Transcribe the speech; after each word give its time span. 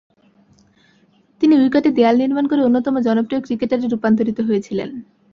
তিনি 1.41 1.53
উইকেটে 1.55 1.89
দেয়াল 1.91 2.15
নির্মাণ 2.17 2.45
করে 2.47 2.61
অন্যতম 2.63 2.95
জনপ্রিয় 2.99 3.41
ক্রিকেটারে 3.41 3.85
রূপান্তরিত 3.87 4.39
হয়েছিলেন। 4.41 4.89